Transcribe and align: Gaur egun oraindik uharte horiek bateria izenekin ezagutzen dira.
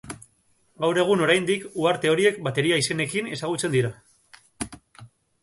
Gaur 0.85 0.99
egun 1.01 1.21
oraindik 1.25 1.67
uharte 1.81 2.11
horiek 2.13 2.41
bateria 2.49 2.81
izenekin 2.85 3.31
ezagutzen 3.39 3.75
dira. 3.79 3.95